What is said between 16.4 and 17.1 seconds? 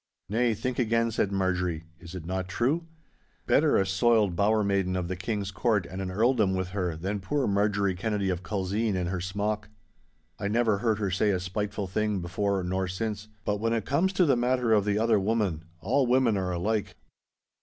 alike.